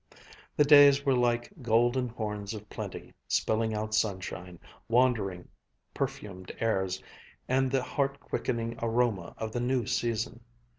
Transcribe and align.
The 0.57 0.63
days 0.63 1.05
were 1.05 1.13
like 1.15 1.53
golden 1.61 2.07
horns 2.09 2.55
of 2.55 2.67
plenty, 2.71 3.13
spilling 3.27 3.75
out 3.75 3.93
sunshine, 3.93 4.59
wandering 4.89 5.47
perfumed 5.93 6.51
airs, 6.59 7.03
and 7.47 7.69
the 7.69 7.83
heart 7.83 8.19
quickening 8.19 8.79
aroma 8.81 9.35
of 9.37 9.51
the 9.51 9.61
new 9.61 9.85
season. 9.85 10.39